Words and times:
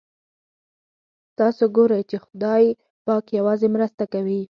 تاسو 1.39 1.63
ګورئ 1.75 2.01
چې 2.09 2.17
خدای 2.25 2.65
پاک 3.05 3.25
یوازې 3.37 3.67
مرسته 3.75 4.03
کوي. 4.13 4.39